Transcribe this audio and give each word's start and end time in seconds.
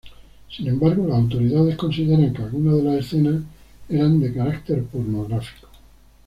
Sin 0.49 0.67
embargo, 0.67 1.05
las 1.07 1.19
autoridades 1.19 1.75
consideran 1.75 2.33
que 2.33 2.41
algunas 2.41 2.77
de 2.77 2.83
las 2.85 3.05
escenas 3.05 3.43
eran 3.87 4.19
de 4.19 4.33
carácter 4.33 4.83
pornográfico. 4.85 5.67